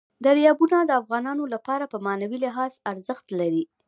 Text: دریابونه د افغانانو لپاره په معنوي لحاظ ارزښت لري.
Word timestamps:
دریابونه 0.25 0.77
د 0.85 0.91
افغانانو 1.01 1.43
لپاره 1.53 1.85
په 1.91 1.97
معنوي 2.05 2.37
لحاظ 2.45 2.71
ارزښت 2.91 3.25
لري. 3.39 3.63